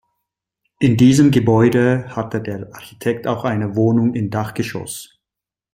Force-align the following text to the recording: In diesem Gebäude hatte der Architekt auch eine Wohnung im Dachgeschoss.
In 0.79 0.97
diesem 0.97 1.29
Gebäude 1.29 2.15
hatte 2.15 2.41
der 2.41 2.73
Architekt 2.73 3.27
auch 3.27 3.43
eine 3.43 3.75
Wohnung 3.75 4.15
im 4.15 4.31
Dachgeschoss. 4.31 5.19